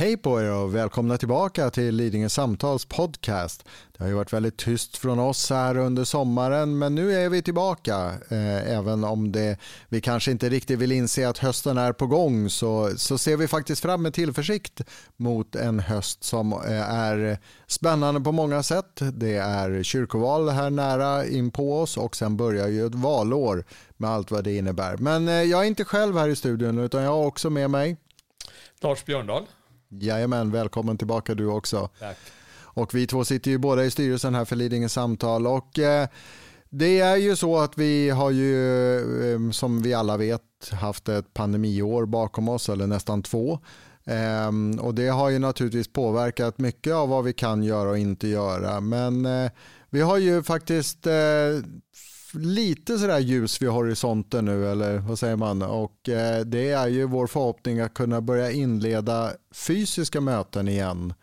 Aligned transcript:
Hej 0.00 0.16
på 0.16 0.40
er 0.40 0.52
och 0.52 0.74
välkomna 0.74 1.18
tillbaka 1.18 1.70
till 1.70 1.96
Lidingö 1.96 2.28
Samtals 2.28 2.84
podcast. 2.84 3.64
Det 3.96 4.04
har 4.04 4.08
ju 4.08 4.14
varit 4.14 4.32
väldigt 4.32 4.56
tyst 4.56 4.96
från 4.96 5.18
oss 5.18 5.50
här 5.50 5.76
under 5.76 6.04
sommaren 6.04 6.78
men 6.78 6.94
nu 6.94 7.14
är 7.14 7.28
vi 7.28 7.42
tillbaka. 7.42 8.12
Eh, 8.28 8.72
även 8.76 9.04
om 9.04 9.32
det, 9.32 9.58
vi 9.88 10.00
kanske 10.00 10.30
inte 10.30 10.48
riktigt 10.48 10.78
vill 10.78 10.92
inse 10.92 11.28
att 11.28 11.38
hösten 11.38 11.78
är 11.78 11.92
på 11.92 12.06
gång 12.06 12.50
så, 12.50 12.90
så 12.96 13.18
ser 13.18 13.36
vi 13.36 13.48
faktiskt 13.48 13.82
fram 13.82 14.02
med 14.02 14.14
tillförsikt 14.14 14.80
mot 15.16 15.56
en 15.56 15.80
höst 15.80 16.24
som 16.24 16.52
eh, 16.52 16.90
är 16.90 17.38
spännande 17.66 18.20
på 18.20 18.32
många 18.32 18.62
sätt. 18.62 19.00
Det 19.12 19.36
är 19.36 19.82
kyrkoval 19.82 20.48
här 20.48 20.70
nära 20.70 21.26
in 21.26 21.50
på 21.50 21.80
oss 21.80 21.96
och 21.96 22.16
sen 22.16 22.36
börjar 22.36 22.68
ju 22.68 22.86
ett 22.86 22.94
valår 22.94 23.64
med 23.96 24.10
allt 24.10 24.30
vad 24.30 24.44
det 24.44 24.56
innebär. 24.56 24.96
Men 24.96 25.28
eh, 25.28 25.34
jag 25.34 25.60
är 25.60 25.66
inte 25.66 25.84
själv 25.84 26.16
här 26.16 26.28
i 26.28 26.36
studion 26.36 26.78
utan 26.78 27.02
jag 27.02 27.10
har 27.10 27.26
också 27.26 27.50
med 27.50 27.70
mig 27.70 27.96
Lars 28.82 29.04
Björndal. 29.04 29.46
Jajamän, 29.92 30.50
välkommen 30.50 30.98
tillbaka 30.98 31.34
du 31.34 31.46
också. 31.46 31.88
Tack. 31.98 32.16
Och 32.52 32.94
vi 32.94 33.06
två 33.06 33.24
sitter 33.24 33.50
ju 33.50 33.58
båda 33.58 33.84
i 33.84 33.90
styrelsen 33.90 34.34
här 34.34 34.44
för 34.44 34.56
Lidingö 34.56 34.88
samtal 34.88 35.46
och 35.46 35.78
eh, 35.78 36.08
det 36.68 37.00
är 37.00 37.16
ju 37.16 37.36
så 37.36 37.58
att 37.58 37.78
vi 37.78 38.10
har 38.10 38.30
ju 38.30 39.34
eh, 39.34 39.50
som 39.50 39.82
vi 39.82 39.94
alla 39.94 40.16
vet 40.16 40.70
haft 40.72 41.08
ett 41.08 41.34
pandemiår 41.34 42.06
bakom 42.06 42.48
oss 42.48 42.68
eller 42.68 42.86
nästan 42.86 43.22
två. 43.22 43.58
Eh, 44.04 44.80
och 44.80 44.94
det 44.94 45.08
har 45.08 45.28
ju 45.30 45.38
naturligtvis 45.38 45.92
påverkat 45.92 46.58
mycket 46.58 46.92
av 46.92 47.08
vad 47.08 47.24
vi 47.24 47.32
kan 47.32 47.62
göra 47.62 47.90
och 47.90 47.98
inte 47.98 48.28
göra. 48.28 48.80
Men 48.80 49.26
eh, 49.26 49.50
vi 49.90 50.00
har 50.00 50.18
ju 50.18 50.42
faktiskt 50.42 51.06
eh, 51.06 51.12
lite 52.34 52.98
sådär 52.98 53.18
ljus 53.18 53.62
vid 53.62 53.68
horisonten 53.68 54.44
nu, 54.44 54.70
eller 54.70 54.98
vad 54.98 55.18
säger 55.18 55.36
man? 55.36 55.62
Och 55.62 56.08
eh, 56.08 56.44
det 56.44 56.70
är 56.70 56.88
ju 56.88 57.06
vår 57.06 57.26
förhoppning 57.26 57.80
att 57.80 57.94
kunna 57.94 58.20
börja 58.20 58.50
inleda 58.50 59.32
fysiska 59.54 60.20
möten 60.20 60.68
igen. 60.68 61.14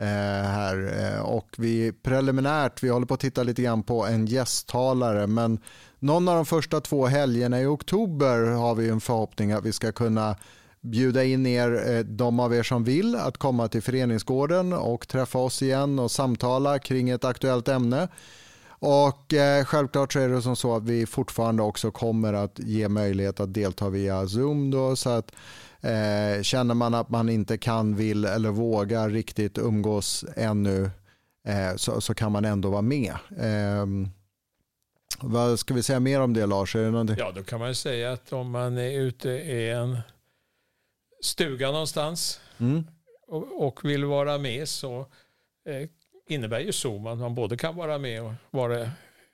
Eh, 0.00 0.06
här. 0.48 0.94
Eh, 1.00 1.20
och 1.20 1.48
vi 1.58 1.92
preliminärt, 1.92 2.82
vi 2.82 2.88
håller 2.88 3.06
på 3.06 3.14
att 3.14 3.20
titta 3.20 3.42
lite 3.42 3.62
grann 3.62 3.82
på 3.82 4.06
en 4.06 4.26
gästtalare, 4.26 5.26
men 5.26 5.60
någon 5.98 6.28
av 6.28 6.36
de 6.36 6.46
första 6.46 6.80
två 6.80 7.06
helgerna 7.06 7.60
i 7.60 7.66
oktober 7.66 8.40
har 8.40 8.74
vi 8.74 8.88
en 8.88 9.00
förhoppning 9.00 9.52
att 9.52 9.64
vi 9.64 9.72
ska 9.72 9.92
kunna 9.92 10.36
bjuda 10.80 11.24
in 11.24 11.46
er, 11.46 11.90
eh, 11.90 12.00
de 12.04 12.40
av 12.40 12.54
er 12.54 12.62
som 12.62 12.84
vill, 12.84 13.16
att 13.16 13.38
komma 13.38 13.68
till 13.68 13.82
föreningsgården 13.82 14.72
och 14.72 15.08
träffa 15.08 15.38
oss 15.38 15.62
igen 15.62 15.98
och 15.98 16.10
samtala 16.10 16.78
kring 16.78 17.10
ett 17.10 17.24
aktuellt 17.24 17.68
ämne. 17.68 18.08
Och 18.78 19.34
eh, 19.34 19.64
självklart 19.64 20.12
så 20.12 20.18
är 20.18 20.28
det 20.28 20.42
som 20.42 20.56
så 20.56 20.76
att 20.76 20.84
vi 20.84 21.06
fortfarande 21.06 21.62
också 21.62 21.90
kommer 21.90 22.32
att 22.32 22.58
ge 22.58 22.88
möjlighet 22.88 23.40
att 23.40 23.54
delta 23.54 23.88
via 23.88 24.28
Zoom 24.28 24.70
då 24.70 24.96
så 24.96 25.10
att 25.10 25.32
eh, 25.80 26.42
känner 26.42 26.74
man 26.74 26.94
att 26.94 27.10
man 27.10 27.28
inte 27.28 27.58
kan, 27.58 27.96
vill 27.96 28.24
eller 28.24 28.50
vågar 28.50 29.10
riktigt 29.10 29.58
umgås 29.58 30.24
ännu 30.36 30.90
eh, 31.44 31.76
så, 31.76 32.00
så 32.00 32.14
kan 32.14 32.32
man 32.32 32.44
ändå 32.44 32.70
vara 32.70 32.82
med. 32.82 33.14
Eh, 33.38 33.86
vad 35.20 35.58
ska 35.58 35.74
vi 35.74 35.82
säga 35.82 36.00
mer 36.00 36.20
om 36.20 36.34
det 36.34 36.46
Lars? 36.46 36.76
Är 36.76 36.84
det 36.84 36.90
någonting? 36.90 37.16
Ja, 37.18 37.32
då 37.34 37.42
kan 37.42 37.60
man 37.60 37.74
säga 37.74 38.12
att 38.12 38.32
om 38.32 38.50
man 38.50 38.78
är 38.78 39.00
ute 39.00 39.28
i 39.28 39.70
en 39.70 39.98
stuga 41.20 41.70
någonstans 41.70 42.40
mm. 42.58 42.86
och, 43.26 43.66
och, 43.66 43.84
vill 43.84 44.04
vara 44.04 44.38
med 44.38 44.68
så 44.68 45.00
eh, 45.66 45.88
innebär 46.28 46.60
ju 46.60 46.72
Zoom 46.72 47.06
att 47.06 47.18
man 47.18 47.34
både 47.34 47.56
kan 47.56 47.76
vara 47.76 47.98
med 47.98 48.22
och 48.22 48.32
vara, 48.50 48.90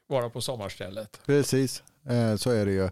vara 0.06 0.31
på 0.31 0.41
sommarstället. 0.41 1.20
Precis, 1.27 1.83
eh, 2.09 2.37
så 2.37 2.50
är 2.50 2.67
det 2.67 2.73
ju. 2.73 2.89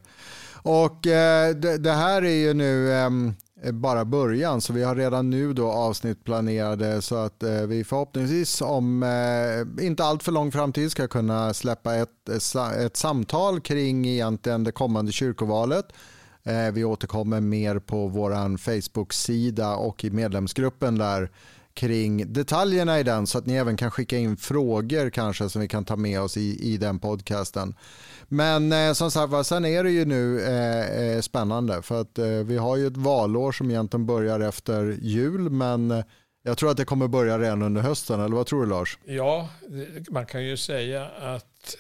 Och 0.65 1.07
eh, 1.07 1.55
det 1.55 1.93
här 1.93 2.23
är 2.25 2.47
ju 2.47 2.55
nu 2.55 2.93
ehm, 2.93 3.35
bara 3.73 4.05
början 4.05 4.61
så 4.61 4.73
vi 4.73 4.83
har 4.83 4.97
redan 4.97 5.31
nu 5.31 5.53
då 5.53 5.71
avsnitt 5.71 6.25
planerade 6.25 7.03
så 7.03 7.17
att 7.17 7.43
eh, 7.43 7.63
vi 7.63 7.85
förhoppningsvis 7.85 8.61
om 8.61 9.05
inte 9.81 10.05
allt 10.05 10.23
för 10.23 10.33
lång 10.33 10.53
framtid 10.53 10.91
ska 10.91 11.09
kunna 11.09 11.55
släppa 11.55 11.95
ett, 11.95 12.29
ett 12.79 12.97
samtal 12.97 13.61
kring 13.61 14.07
egentligen 14.07 14.65
det 14.65 14.73
kommande 14.73 15.13
kyrkovalet. 15.13 15.87
Vi 16.73 16.85
återkommer 16.85 17.41
mer 17.41 17.79
på 17.79 18.09
vår 18.09 18.57
Facebook-sida 18.57 19.77
och 19.77 20.05
i 20.05 20.11
medlemsgruppen 20.11 20.99
där 20.99 21.31
kring 21.75 22.33
detaljerna 22.33 23.01
i 23.01 23.03
den 23.03 23.27
så 23.27 23.39
att 23.39 23.47
ni 23.47 23.55
även 23.55 23.77
kan 23.77 23.91
skicka 23.91 24.19
in 24.19 24.37
frågor 24.37 25.11
kanske 25.11 25.49
som 25.49 25.61
vi 25.61 25.69
kan 25.69 25.85
ta 25.85 25.97
med 25.97 26.21
oss 26.21 26.37
i, 26.37 26.73
i 26.73 26.77
den 26.77 26.99
podcasten. 26.99 27.75
Men 28.29 28.73
eh, 28.73 28.93
som 28.93 29.11
sagt 29.11 29.47
sen 29.47 29.65
är 29.65 29.85
det 29.85 29.91
ju 29.91 30.05
nu 30.05 30.41
eh, 30.41 31.03
eh, 31.03 31.21
spännande 31.21 31.83
för 31.83 32.01
att 32.01 32.19
eh, 32.19 32.27
vi 32.27 32.57
har 32.57 32.77
ju 32.77 32.87
ett 32.87 32.97
valår 32.97 33.53
som 33.53 33.71
egentligen 33.71 34.07
börjar 34.07 34.41
efter 34.41 34.99
jul 35.03 35.51
men 35.51 35.91
eh, 35.91 36.05
jag 36.43 36.59
tror 36.59 36.71
att 36.71 36.77
det 36.77 36.85
kommer 36.85 37.09
börja 37.09 37.39
redan 37.39 37.63
under 37.63 37.83
hösten, 37.83 38.21
eller 38.21 38.37
vad 38.37 38.47
tror 38.47 38.61
du 38.63 38.71
Lars? 38.71 38.99
Ja, 39.05 39.49
man 40.11 40.27
kan 40.27 40.45
ju 40.45 40.57
säga 40.57 41.07
att 41.07 41.77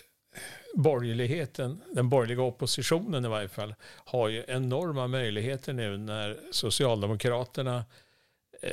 borgerligheten, 0.74 1.80
den 1.92 2.08
borgerliga 2.08 2.42
oppositionen 2.42 3.24
i 3.24 3.28
varje 3.28 3.48
fall, 3.48 3.74
har 4.04 4.28
ju 4.28 4.44
enorma 4.48 5.06
möjligheter 5.06 5.72
nu 5.72 5.98
när 5.98 6.40
Socialdemokraterna 6.52 7.84
eh, 8.62 8.70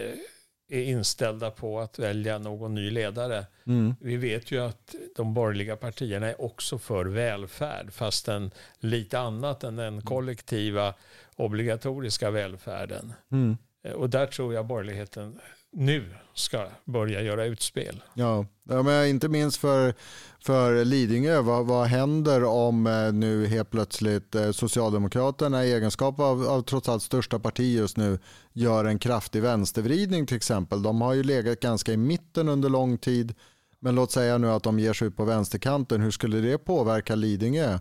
är 0.70 0.84
inställda 0.84 1.52
på 1.52 1.80
att 1.80 2.00
välja 2.00 2.38
någon 2.38 2.76
ny 2.76 2.92
ledare. 2.92 3.46
Mm. 3.68 3.96
Vi 4.02 4.18
vet 4.18 4.52
ju 4.52 4.60
att 4.60 4.96
de 5.16 5.34
borgerliga 5.34 5.76
partierna 5.76 6.28
är 6.28 6.42
också 6.42 6.78
för 6.78 7.06
välfärd, 7.06 7.94
fastän 7.94 8.52
lite 8.80 9.20
annat 9.20 9.64
än 9.64 9.76
den 9.76 10.02
kollektiva 10.02 10.94
obligatoriska 11.36 12.32
välfärden. 12.32 13.14
Mm. 13.32 13.58
Och 13.96 14.10
där 14.10 14.26
tror 14.26 14.54
jag 14.54 14.66
borgerligheten 14.66 15.40
nu 15.72 16.06
ska 16.34 16.68
börja 16.86 17.22
göra 17.22 17.46
utspel. 17.46 18.04
Ja, 18.14 18.46
ja 18.64 18.84
men 18.84 19.08
inte 19.08 19.30
minst 19.30 19.58
för, 19.58 19.94
för 20.40 20.86
Lidingö. 20.86 21.42
Vad, 21.42 21.66
vad 21.66 21.88
händer 21.88 22.44
om 22.44 22.88
eh, 22.88 23.14
nu 23.14 23.48
helt 23.48 23.70
plötsligt 23.70 24.36
eh, 24.36 24.52
Socialdemokraterna 24.52 25.66
i 25.66 25.74
egenskap 25.74 26.20
av, 26.20 26.48
av 26.48 26.62
trots 26.62 26.90
allt 26.90 27.04
största 27.04 27.40
parti 27.40 27.76
just 27.76 27.98
nu 27.98 28.20
gör 28.54 28.86
en 28.86 29.00
kraftig 29.00 29.42
vänstervridning 29.42 30.26
till 30.26 30.38
exempel. 30.38 30.84
De 30.84 31.02
har 31.02 31.14
ju 31.14 31.24
legat 31.24 31.60
ganska 31.60 31.94
i 31.94 31.98
mitten 31.98 32.50
under 32.50 32.70
lång 32.70 32.98
tid. 32.98 33.36
Men 33.80 33.96
låt 33.96 34.12
säga 34.12 34.38
nu 34.38 34.50
att 34.50 34.64
de 34.64 34.80
ger 34.80 34.94
sig 34.94 35.08
ut 35.08 35.18
på 35.18 35.26
vänsterkanten. 35.26 36.02
Hur 36.02 36.12
skulle 36.12 36.38
det 36.38 36.58
påverka 36.58 37.16
Lidingö? 37.16 37.80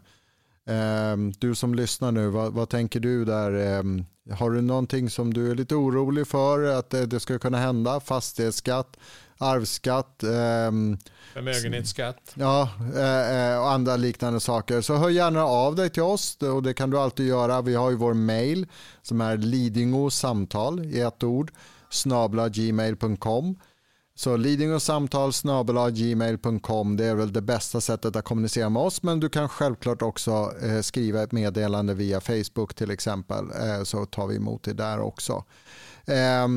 Ehm, 0.67 1.33
du 1.39 1.55
som 1.55 1.75
lyssnar 1.75 2.13
nu, 2.13 2.29
vad, 2.29 2.53
vad 2.53 2.69
tänker 2.69 3.01
du 3.01 3.25
där? 3.25 3.53
Ehm, 3.53 4.05
har 4.31 4.51
du 4.51 4.61
någonting 4.61 5.11
som 5.11 5.35
du 5.35 5.51
är 5.51 5.55
lite 5.55 5.75
orolig 5.75 6.27
för 6.27 6.63
att 6.63 6.91
det 6.91 7.21
ska 7.21 7.39
kunna 7.39 7.59
hända? 7.59 8.01
Fastighetsskatt, 8.01 8.97
arvsskatt, 9.39 10.23
ehm, 10.23 10.99
förmögenhetsskatt 11.33 12.35
ja, 12.35 12.69
eh, 12.97 13.53
eh, 13.53 13.61
och 13.61 13.71
andra 13.71 13.97
liknande 13.97 14.41
saker. 14.41 14.81
Så 14.81 14.97
hör 14.97 15.11
gärna 15.11 15.45
av 15.45 15.75
dig 15.75 15.91
till 15.91 16.03
oss 16.03 16.37
och 16.37 16.63
det 16.63 16.75
kan 16.75 16.91
du 16.91 16.99
alltid 16.99 17.27
göra. 17.27 17.63
Vi 17.63 17.75
har 17.75 17.91
ju 17.91 17.97
vår 17.97 18.15
mail 18.15 18.67
som 19.03 19.21
är 19.21 19.37
lidingosamtal 19.37 20.85
i 20.85 21.01
ett 21.01 21.23
ord 21.23 21.53
snabla 21.91 22.49
gmail.com. 22.49 23.57
Så 24.19 24.37
Liding 24.37 24.81
snabel 25.33 25.91
gmail.com 25.91 26.97
det 26.97 27.05
är 27.05 27.15
väl 27.15 27.33
det 27.33 27.43
bästa 27.43 27.81
sättet 27.81 28.17
att 28.17 28.25
kommunicera 28.25 28.69
med 28.69 28.83
oss 28.83 29.03
men 29.03 29.21
du 29.21 29.29
kan 29.29 29.49
självklart 29.49 30.03
också 30.03 30.53
eh, 30.63 30.81
skriva 30.81 31.23
ett 31.23 31.33
meddelande 31.33 31.95
via 31.95 32.21
Facebook 32.21 32.75
till 32.75 32.91
exempel 32.91 33.45
eh, 33.51 33.83
så 33.85 34.07
tar 34.07 34.27
vi 34.27 34.37
emot 34.37 34.63
det 34.63 34.73
där 34.73 35.01
också. 35.01 35.45
Eh, 36.07 36.49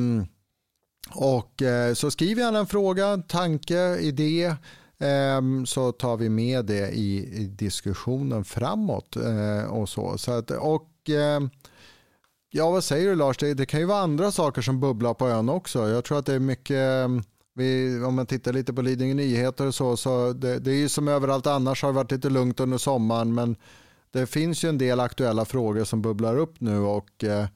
och 1.14 1.62
eh, 1.62 1.94
så 1.94 2.10
skriv 2.10 2.38
gärna 2.38 2.58
en 2.58 2.66
fråga, 2.66 3.16
tanke, 3.16 3.96
idé 3.96 4.56
ehm, 4.98 5.66
så 5.66 5.92
tar 5.92 6.16
vi 6.16 6.28
med 6.28 6.64
det 6.64 6.90
i, 6.90 7.42
i 7.42 7.44
diskussionen 7.46 8.44
framåt 8.44 9.16
eh, 9.16 9.72
och 9.72 9.88
så. 9.88 10.18
så 10.18 10.32
att, 10.32 10.50
och 10.50 10.90
ehm, 11.08 11.50
Ja, 12.54 12.70
vad 12.70 12.84
säger 12.84 13.08
du 13.08 13.14
Lars? 13.14 13.36
Det, 13.36 13.54
det, 13.54 13.66
kan 13.66 13.80
ju 13.80 13.86
vara 13.86 14.02
andra 14.02 14.32
saker 14.32 14.62
som 14.62 14.80
bubblar 14.80 15.14
på 15.14 15.28
ön 15.28 15.48
också. 15.48 15.88
Jag 15.88 16.04
tror 16.04 16.18
att 16.18 16.26
det 16.26 16.34
är 16.34 16.38
mycket 16.38 16.76
ehm, 16.76 17.22
vi, 17.54 18.00
om 18.04 18.14
man 18.14 18.26
tittar 18.26 18.52
lite 18.52 18.72
på 18.72 18.82
Lidingö 18.82 19.14
Nyheter 19.14 19.66
och 19.66 19.74
så, 19.74 19.96
så 19.96 20.32
det, 20.32 20.58
det 20.58 20.70
är 20.70 20.76
ju 20.76 20.88
som 20.88 21.08
överallt 21.08 21.46
annars 21.46 21.82
har 21.82 21.88
det 21.88 21.96
varit 21.96 22.12
lite 22.12 22.30
lugnt 22.30 22.60
under 22.60 22.78
sommaren, 22.78 23.34
men 23.34 23.56
det 24.10 24.26
finns 24.26 24.64
ju 24.64 24.68
en 24.68 24.78
del 24.78 25.00
aktuella 25.00 25.44
frågor 25.44 25.84
som 25.84 26.02
bubblar 26.02 26.36
upp 26.36 26.60
nu 26.60 26.78
och 26.78 27.24
eh, 27.24 27.46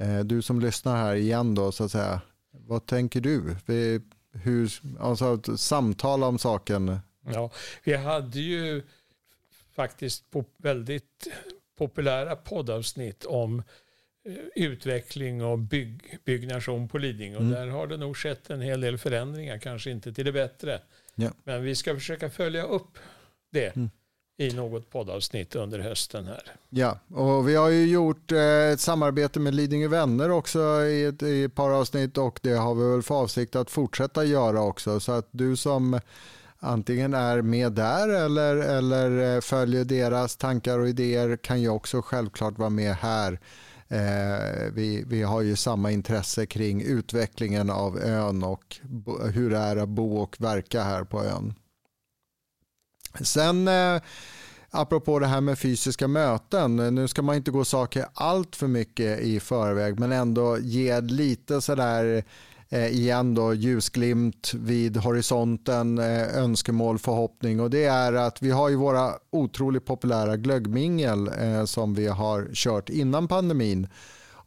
eh, 0.00 0.18
du 0.24 0.42
som 0.42 0.60
lyssnar 0.60 0.96
här 0.96 1.14
igen 1.14 1.54
då, 1.54 1.72
så 1.72 1.84
att 1.84 1.90
säga, 1.90 2.20
vad 2.50 2.86
tänker 2.86 3.20
du? 3.20 3.56
Vi, 3.66 4.00
hur, 4.32 4.72
alltså, 5.00 5.56
samtala 5.56 6.26
om 6.26 6.38
saken. 6.38 6.98
Ja, 7.26 7.50
vi 7.84 7.96
hade 7.96 8.40
ju 8.40 8.82
faktiskt 9.74 10.30
på 10.30 10.44
väldigt 10.58 11.26
populära 11.78 12.36
poddavsnitt 12.36 13.24
om 13.24 13.58
Eh, 13.58 13.62
utveckling 14.54 15.44
och 15.44 15.58
bygg, 15.58 16.18
byggnation 16.24 16.88
på 16.88 16.98
Lidingö. 16.98 17.38
Mm. 17.38 17.50
Där 17.50 17.66
har 17.66 17.86
det 17.86 17.96
nog 17.96 18.16
skett 18.16 18.50
en 18.50 18.60
hel 18.60 18.80
del 18.80 18.98
förändringar, 18.98 19.58
kanske 19.58 19.90
inte 19.90 20.12
till 20.12 20.24
det 20.24 20.32
bättre. 20.32 20.80
Ja. 21.14 21.30
Men 21.44 21.62
vi 21.62 21.74
ska 21.74 21.94
försöka 21.94 22.30
följa 22.30 22.62
upp 22.62 22.98
det. 23.52 23.76
Mm. 23.76 23.90
i 24.38 24.54
något 24.54 24.90
poddavsnitt 24.90 25.54
under 25.54 25.78
hösten 25.78 26.26
här. 26.26 26.42
Ja, 26.70 26.98
och 27.08 27.48
vi 27.48 27.54
har 27.54 27.68
ju 27.68 27.86
gjort 27.86 28.32
eh, 28.32 28.72
ett 28.72 28.80
samarbete 28.80 29.40
med 29.40 29.54
Lidingö 29.54 29.88
Vänner 29.88 30.30
också 30.30 30.84
i 30.84 31.04
ett, 31.04 31.22
i 31.22 31.44
ett 31.44 31.54
par 31.54 31.70
avsnitt 31.70 32.18
och 32.18 32.40
det 32.42 32.52
har 32.52 32.74
vi 32.74 32.90
väl 32.90 33.02
för 33.02 33.14
avsikt 33.14 33.56
att 33.56 33.70
fortsätta 33.70 34.24
göra 34.24 34.62
också. 34.62 35.00
Så 35.00 35.12
att 35.12 35.28
du 35.30 35.56
som 35.56 36.00
antingen 36.58 37.14
är 37.14 37.42
med 37.42 37.72
där 37.72 38.08
eller, 38.08 38.56
eller 38.56 39.34
eh, 39.34 39.40
följer 39.40 39.84
deras 39.84 40.36
tankar 40.36 40.78
och 40.78 40.88
idéer 40.88 41.36
kan 41.36 41.60
ju 41.60 41.68
också 41.68 42.02
självklart 42.02 42.58
vara 42.58 42.70
med 42.70 42.94
här. 42.94 43.40
Eh, 43.88 44.72
vi, 44.72 45.04
vi 45.06 45.22
har 45.22 45.42
ju 45.42 45.56
samma 45.56 45.90
intresse 45.90 46.46
kring 46.46 46.82
utvecklingen 46.82 47.70
av 47.70 47.98
ön 47.98 48.42
och 48.42 48.76
hur 49.32 49.50
det 49.50 49.58
är 49.58 49.76
att 49.76 49.88
bo 49.88 50.16
och 50.16 50.36
verka 50.40 50.82
här 50.82 51.04
på 51.04 51.24
ön. 51.24 51.54
Sen 53.20 53.68
eh, 53.68 54.02
apropå 54.70 55.18
det 55.18 55.26
här 55.26 55.40
med 55.40 55.58
fysiska 55.58 56.08
möten, 56.08 56.76
nu 56.76 57.08
ska 57.08 57.22
man 57.22 57.36
inte 57.36 57.50
gå 57.50 57.64
saker 57.64 58.06
allt 58.14 58.56
för 58.56 58.66
mycket 58.66 59.20
i 59.20 59.40
förväg 59.40 59.98
men 59.98 60.12
ändå 60.12 60.58
ge 60.58 61.00
lite 61.00 61.60
sådär 61.60 62.16
eh, 62.16 62.24
Eh, 62.68 62.86
igen 62.86 63.34
då 63.34 63.54
ljusglimt 63.54 64.54
vid 64.54 64.96
horisonten, 64.96 65.98
eh, 65.98 66.36
önskemål, 66.36 66.98
förhoppning 66.98 67.60
och 67.60 67.70
det 67.70 67.84
är 67.84 68.12
att 68.12 68.42
vi 68.42 68.50
har 68.50 68.68
ju 68.68 68.76
våra 68.76 69.12
otroligt 69.30 69.84
populära 69.84 70.36
glöggmingel 70.36 71.30
eh, 71.40 71.64
som 71.64 71.94
vi 71.94 72.06
har 72.06 72.48
kört 72.54 72.88
innan 72.88 73.28
pandemin 73.28 73.88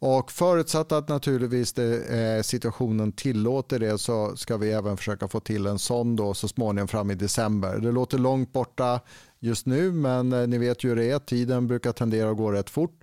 och 0.02 0.32
förutsatt 0.32 0.92
att 0.92 1.08
naturligtvis 1.08 1.72
det, 1.72 2.04
eh, 2.04 2.42
situationen 2.42 3.12
tillåter 3.12 3.78
det 3.78 3.98
så 3.98 4.36
ska 4.36 4.56
vi 4.56 4.72
även 4.72 4.96
försöka 4.96 5.28
få 5.28 5.40
till 5.40 5.66
en 5.66 5.78
sån 5.78 6.16
då 6.16 6.34
så 6.34 6.48
småningom 6.48 6.88
fram 6.88 7.10
i 7.10 7.14
december. 7.14 7.78
Det 7.78 7.92
låter 7.92 8.18
långt 8.18 8.52
borta 8.52 9.00
just 9.38 9.66
nu 9.66 9.92
men 9.92 10.32
eh, 10.32 10.46
ni 10.46 10.58
vet 10.58 10.84
ju 10.84 10.88
hur 10.88 10.96
det 10.96 11.10
är, 11.10 11.18
tiden 11.18 11.66
brukar 11.66 11.92
tendera 11.92 12.30
att 12.30 12.36
gå 12.36 12.52
rätt 12.52 12.70
fort. 12.70 13.00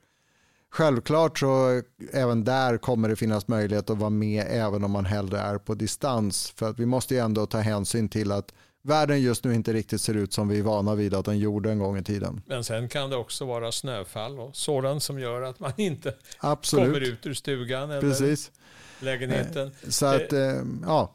Självklart 0.70 1.40
så 1.40 1.82
även 2.14 2.44
där 2.44 2.78
kommer 2.78 3.10
det 3.10 3.16
finnas 3.16 3.48
möjlighet 3.48 3.90
att 3.90 3.98
vara 3.98 4.10
med 4.10 4.46
även 4.50 4.84
om 4.84 4.92
man 4.92 5.06
hellre 5.06 5.40
är 5.40 5.58
på 5.58 5.74
distans. 5.76 6.54
För 6.56 6.70
att 6.70 6.80
vi 6.80 6.86
måste 6.86 7.14
ju 7.14 7.20
ändå 7.20 7.46
ta 7.46 7.58
hänsyn 7.58 8.10
till 8.10 8.32
att 8.32 8.54
världen 8.84 9.22
just 9.22 9.44
nu 9.44 9.56
inte 9.56 9.74
riktigt 9.74 10.02
ser 10.02 10.14
ut 10.14 10.34
som 10.34 10.48
vi 10.48 10.60
är 10.60 10.64
vana 10.64 10.96
vid 10.96 11.14
att 11.14 11.26
den 11.26 11.40
gjorde 11.40 11.72
en 11.72 11.80
gång 11.80 11.98
i 11.98 12.04
tiden. 12.04 12.42
Men 12.46 12.64
sen 12.64 12.90
kan 12.90 13.10
det 13.10 13.16
också 13.16 13.46
vara 13.46 13.72
snöfall 13.72 14.40
och 14.40 14.56
sådant 14.56 15.04
som 15.04 15.20
gör 15.20 15.42
att 15.42 15.60
man 15.60 15.72
inte 15.78 16.14
Absolut. 16.40 16.86
kommer 16.86 17.02
ut 17.02 17.26
ur 17.26 17.34
stugan 17.34 17.92
eller 17.92 18.02
Precis. 18.02 18.52
lägenheten. 19.00 19.72
Eh, 19.84 19.90
så 19.90 20.06
att, 20.06 20.34
eh, 20.34 20.56
ja. 20.86 21.14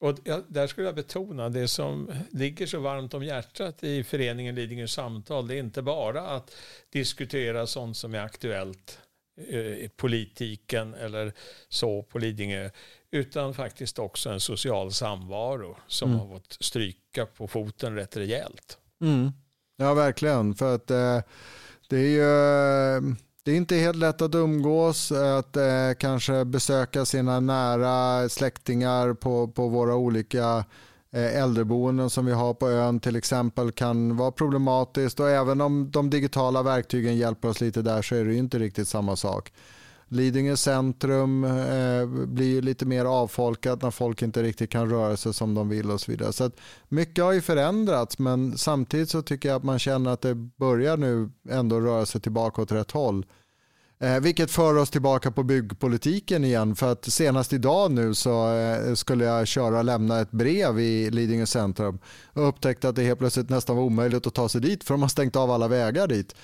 Och 0.00 0.14
där 0.48 0.66
skulle 0.66 0.86
jag 0.86 0.94
betona 0.94 1.48
det 1.48 1.68
som 1.68 2.12
ligger 2.30 2.66
så 2.66 2.80
varmt 2.80 3.14
om 3.14 3.24
hjärtat 3.24 3.84
i 3.84 4.04
föreningen 4.04 4.54
Lidingö 4.54 4.86
Samtal. 4.86 5.48
Det 5.48 5.54
är 5.54 5.58
inte 5.58 5.82
bara 5.82 6.20
att 6.20 6.54
diskutera 6.90 7.66
sånt 7.66 7.96
som 7.96 8.14
är 8.14 8.18
aktuellt 8.18 8.98
i 9.48 9.84
eh, 9.84 9.90
politiken 9.96 10.94
eller 10.94 11.32
så 11.68 12.02
på 12.02 12.18
Lidingö 12.18 12.70
utan 13.10 13.54
faktiskt 13.54 13.98
också 13.98 14.30
en 14.30 14.40
social 14.40 14.92
samvaro 14.92 15.76
som 15.86 16.10
mm. 16.10 16.20
har 16.20 16.28
fått 16.28 16.56
stryka 16.60 17.26
på 17.26 17.48
foten 17.48 17.94
rätt 17.94 18.16
rejält. 18.16 18.78
Mm. 19.00 19.30
Ja, 19.76 19.94
verkligen. 19.94 20.54
För 20.54 20.74
att 20.74 20.90
eh, 20.90 21.20
det 21.88 21.96
är 21.96 22.08
ju 22.08 23.14
det 23.42 23.52
är 23.52 23.56
inte 23.56 23.76
helt 23.76 23.96
lätt 23.96 24.22
att 24.22 24.34
umgås, 24.34 25.12
att 25.12 25.56
eh, 25.56 25.92
kanske 25.98 26.44
besöka 26.44 27.04
sina 27.04 27.40
nära 27.40 28.28
släktingar 28.28 29.14
på, 29.14 29.48
på 29.48 29.68
våra 29.68 29.94
olika 29.94 30.64
eh, 31.12 31.42
äldreboenden 31.42 32.10
som 32.10 32.26
vi 32.26 32.32
har 32.32 32.54
på 32.54 32.68
ön 32.68 33.00
till 33.00 33.16
exempel 33.16 33.72
kan 33.72 34.16
vara 34.16 34.30
problematiskt 34.30 35.20
och 35.20 35.30
även 35.30 35.60
om 35.60 35.90
de 35.90 36.10
digitala 36.10 36.62
verktygen 36.62 37.16
hjälper 37.16 37.48
oss 37.48 37.60
lite 37.60 37.82
där 37.82 38.02
så 38.02 38.14
är 38.14 38.24
det 38.24 38.34
inte 38.34 38.58
riktigt 38.58 38.88
samma 38.88 39.16
sak. 39.16 39.52
Lidingö 40.12 40.56
centrum 40.56 41.44
eh, 41.44 42.06
blir 42.26 42.62
lite 42.62 42.86
mer 42.86 43.04
avfolkat 43.04 43.82
när 43.82 43.90
folk 43.90 44.22
inte 44.22 44.42
riktigt 44.42 44.70
kan 44.70 44.90
röra 44.90 45.16
sig 45.16 45.34
som 45.34 45.54
de 45.54 45.68
vill 45.68 45.90
och 45.90 46.00
så 46.00 46.10
vidare. 46.10 46.32
Så 46.32 46.50
mycket 46.88 47.24
har 47.24 47.32
ju 47.32 47.40
förändrats 47.40 48.18
men 48.18 48.58
samtidigt 48.58 49.10
så 49.10 49.22
tycker 49.22 49.48
jag 49.48 49.56
att 49.56 49.64
man 49.64 49.78
känner 49.78 50.10
att 50.10 50.20
det 50.20 50.34
börjar 50.34 50.96
nu 50.96 51.30
ändå 51.48 51.80
röra 51.80 52.06
sig 52.06 52.20
tillbaka 52.20 52.62
åt 52.62 52.72
rätt 52.72 52.90
håll. 52.90 53.26
Eh, 54.02 54.20
vilket 54.20 54.50
för 54.50 54.76
oss 54.76 54.90
tillbaka 54.90 55.30
på 55.30 55.42
byggpolitiken 55.42 56.44
igen 56.44 56.76
för 56.76 56.92
att 56.92 57.04
senast 57.04 57.52
idag 57.52 57.90
nu 57.90 58.14
så 58.14 58.54
eh, 58.54 58.94
skulle 58.94 59.24
jag 59.24 59.46
köra 59.46 59.78
och 59.78 59.84
lämna 59.84 60.20
ett 60.20 60.30
brev 60.30 60.80
i 60.80 61.10
Lidingö 61.10 61.46
centrum 61.46 61.98
och 62.32 62.48
upptäckte 62.48 62.88
att 62.88 62.96
det 62.96 63.02
helt 63.02 63.18
plötsligt 63.18 63.50
nästan 63.50 63.76
var 63.76 63.82
omöjligt 63.82 64.26
att 64.26 64.34
ta 64.34 64.48
sig 64.48 64.60
dit 64.60 64.84
för 64.84 64.94
de 64.94 65.02
har 65.02 65.08
stängt 65.08 65.36
av 65.36 65.50
alla 65.50 65.68
vägar 65.68 66.06
dit. 66.06 66.34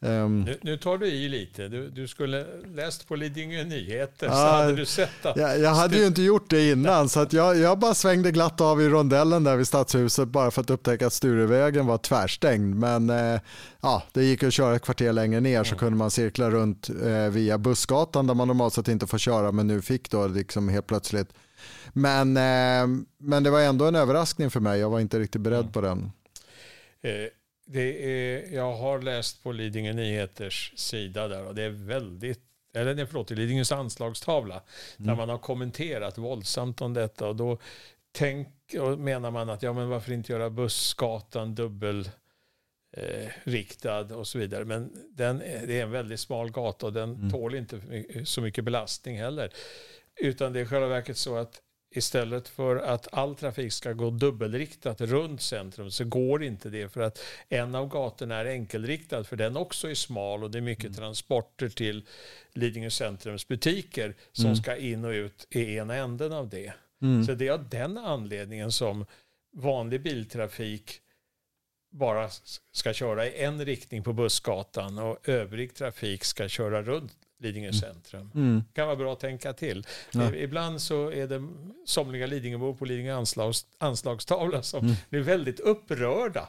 Um, 0.00 0.40
nu, 0.40 0.58
nu, 0.62 0.76
tar 0.76 0.98
du 0.98 1.06
i 1.06 1.28
lite. 1.28 1.68
Du, 1.68 1.88
du 1.88 2.08
skulle 2.08 2.46
läst 2.74 3.08
på 3.08 3.16
Lidingö 3.16 3.64
Nyheter 3.64 4.26
uh, 4.26 4.32
så 4.32 4.38
hade 4.38 4.76
du 4.76 4.86
sett 4.86 5.26
att... 5.26 5.36
Jag, 5.36 5.60
jag 5.60 5.74
hade 5.74 5.96
ju 5.96 6.06
inte 6.06 6.22
gjort 6.22 6.50
det 6.50 6.70
innan 6.70 7.08
så 7.08 7.20
att 7.20 7.32
jag, 7.32 7.58
jag 7.58 7.78
bara 7.78 7.94
svängde 7.94 8.30
glatt 8.30 8.60
av 8.60 8.82
i 8.82 8.88
rondellen 8.88 9.44
där 9.44 9.56
vid 9.56 9.66
Stadshuset 9.66 10.28
bara 10.28 10.50
för 10.50 10.60
att 10.60 10.70
upptäcka 10.70 11.06
att 11.06 11.12
Sturevägen 11.12 11.86
var 11.86 11.98
tvärstängd. 11.98 12.74
Men 12.74 13.10
uh, 13.10 13.40
ja, 13.80 14.02
det 14.12 14.24
gick 14.24 14.42
att 14.42 14.52
köra 14.52 14.76
ett 14.76 14.82
kvarter 14.82 15.12
längre 15.12 15.40
ner 15.40 15.64
så 15.64 15.68
mm. 15.68 15.78
kunde 15.78 15.98
man 15.98 16.10
cirkla 16.10 16.50
runt 16.50 16.90
uh, 16.90 17.28
via 17.28 17.58
Bussgatan 17.58 18.26
där 18.26 18.34
man 18.34 18.48
normalt 18.48 18.74
sett 18.74 18.88
inte 18.88 19.06
får 19.06 19.18
köra 19.18 19.52
men 19.52 19.66
nu 19.66 19.82
fick 19.82 20.10
då 20.10 20.26
liksom 20.26 20.68
helt 20.68 20.86
plötsligt. 20.86 21.28
Men, 21.92 22.36
ehm, 22.36 23.06
men 23.18 23.42
det 23.42 23.50
var 23.50 23.60
ändå 23.60 23.84
en 23.84 23.94
överraskning 23.94 24.50
för 24.50 24.60
mig. 24.60 24.80
Jag 24.80 24.90
var 24.90 25.00
inte 25.00 25.18
riktigt 25.18 25.40
beredd 25.40 25.60
mm. 25.60 25.72
på 25.72 25.80
den. 25.80 26.12
Det 27.70 28.12
är, 28.12 28.54
jag 28.54 28.72
har 28.72 29.02
läst 29.02 29.42
på 29.42 29.52
Lidingö 29.52 29.92
Nyheters 29.92 30.72
sida 30.76 31.28
där 31.28 31.46
och 31.46 31.54
det 31.54 31.62
är 31.62 31.70
väldigt 31.70 32.40
eller 32.74 32.94
nej, 32.94 33.06
förlåt, 33.06 33.30
Lidingös 33.30 33.72
anslagstavla, 33.72 34.54
mm. 34.54 35.06
där 35.06 35.14
man 35.14 35.28
har 35.28 35.38
kommenterat 35.38 36.18
våldsamt 36.18 36.80
om 36.80 36.94
detta. 36.94 37.28
Och 37.28 37.36
då 37.36 37.58
tänk, 38.12 38.48
och 38.80 38.98
menar 38.98 39.30
man 39.30 39.50
att 39.50 39.62
ja, 39.62 39.72
men 39.72 39.88
varför 39.88 40.12
inte 40.12 40.32
göra 40.32 40.50
Bussgatan 40.50 41.54
dubbel 41.54 42.10
eh, 42.96 43.28
riktad 43.44 44.16
och 44.16 44.26
så 44.26 44.38
vidare. 44.38 44.64
Men 44.64 44.92
den, 45.10 45.38
det 45.38 45.78
är 45.78 45.82
en 45.82 45.90
väldigt 45.90 46.20
smal 46.20 46.50
gata 46.50 46.86
och 46.86 46.92
den 46.92 47.14
mm. 47.14 47.30
tål 47.30 47.54
inte 47.54 47.80
så 48.24 48.40
mycket 48.40 48.64
belastning 48.64 49.18
heller. 49.18 49.50
Utan 50.16 50.52
det 50.52 50.60
är 50.60 50.62
i 50.62 50.66
själva 50.66 50.88
verket 50.88 51.16
så 51.16 51.36
att 51.36 51.62
istället 51.90 52.48
för 52.48 52.76
att 52.76 53.14
all 53.14 53.34
trafik 53.34 53.72
ska 53.72 53.92
gå 53.92 54.10
dubbelriktat 54.10 55.00
runt 55.00 55.42
centrum 55.42 55.90
så 55.90 56.04
går 56.04 56.42
inte 56.44 56.70
det 56.70 56.88
för 56.88 57.00
att 57.00 57.18
en 57.48 57.74
av 57.74 57.88
gatorna 57.88 58.36
är 58.36 58.44
enkelriktad 58.44 59.24
för 59.24 59.36
den 59.36 59.56
också 59.56 59.90
är 59.90 59.94
smal 59.94 60.44
och 60.44 60.50
det 60.50 60.58
är 60.58 60.62
mycket 60.62 60.84
mm. 60.84 60.94
transporter 60.94 61.68
till 61.68 62.04
Lidingö 62.52 62.90
centrums 62.90 63.48
butiker 63.48 64.14
som 64.32 64.44
mm. 64.44 64.56
ska 64.56 64.76
in 64.76 65.04
och 65.04 65.10
ut 65.10 65.46
i 65.50 65.76
ena 65.76 65.94
änden 65.94 66.32
av 66.32 66.48
det. 66.48 66.72
Mm. 67.02 67.24
Så 67.24 67.34
det 67.34 67.48
är 67.48 67.52
av 67.52 67.68
den 67.68 67.98
anledningen 67.98 68.72
som 68.72 69.06
vanlig 69.56 70.02
biltrafik 70.02 71.00
bara 71.90 72.30
ska 72.72 72.92
köra 72.92 73.26
i 73.26 73.44
en 73.44 73.64
riktning 73.64 74.02
på 74.02 74.12
Bussgatan 74.12 74.98
och 74.98 75.28
övrig 75.28 75.74
trafik 75.74 76.24
ska 76.24 76.48
köra 76.48 76.82
runt 76.82 77.27
Lidingö 77.38 77.68
mm. 77.68 77.80
centrum. 77.80 78.30
Mm. 78.34 78.64
kan 78.72 78.86
vara 78.86 78.96
bra 78.96 79.12
att 79.12 79.20
tänka 79.20 79.52
till. 79.52 79.86
Ja. 80.12 80.34
Ibland 80.34 80.80
så 80.80 81.12
är 81.12 81.26
det 81.26 81.48
somliga 81.86 82.26
Lidingöbor 82.26 82.74
på 82.74 82.84
Lidingö 82.84 83.14
anslags, 83.14 83.66
anslagstavla 83.78 84.62
som 84.62 84.84
mm. 84.84 84.96
blir 85.10 85.20
väldigt 85.20 85.60
upprörda 85.60 86.48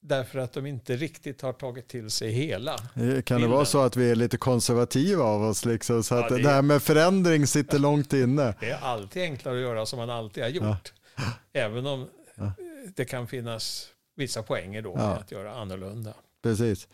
därför 0.00 0.38
att 0.38 0.52
de 0.52 0.66
inte 0.66 0.96
riktigt 0.96 1.42
har 1.42 1.52
tagit 1.52 1.88
till 1.88 2.10
sig 2.10 2.30
hela 2.30 2.74
eh, 2.74 2.78
Kan 2.94 3.02
bilden. 3.02 3.40
det 3.40 3.46
vara 3.46 3.64
så 3.64 3.80
att 3.80 3.96
vi 3.96 4.10
är 4.10 4.14
lite 4.14 4.36
konservativa 4.36 5.24
av 5.24 5.42
oss? 5.42 5.64
Liksom, 5.64 6.02
så 6.02 6.14
att 6.14 6.28
det, 6.28 6.42
det 6.42 6.48
här 6.48 6.62
med 6.62 6.82
förändring 6.82 7.46
sitter 7.46 7.78
långt 7.78 8.12
inne? 8.12 8.54
Det 8.60 8.70
är 8.70 8.80
alltid 8.80 9.22
enklare 9.22 9.54
att 9.54 9.62
göra 9.62 9.86
som 9.86 9.98
man 9.98 10.10
alltid 10.10 10.42
har 10.42 10.50
gjort. 10.50 10.92
Ja. 11.16 11.24
Även 11.52 11.86
om 11.86 12.08
ja. 12.34 12.52
det 12.96 13.04
kan 13.04 13.26
finnas 13.28 13.88
vissa 14.16 14.42
poänger 14.42 14.82
då 14.82 14.94
med 14.94 15.04
att 15.04 15.32
göra 15.32 15.54
annorlunda. 15.54 16.14
Precis. 16.42 16.88